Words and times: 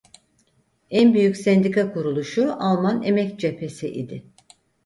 En 0.89 1.13
büyük 1.13 1.37
sendika 1.37 1.93
kuruluşu 1.93 2.53
Alman 2.59 3.03
Emek 3.03 3.39
Cephesi 3.39 3.89
idi. 3.89 4.25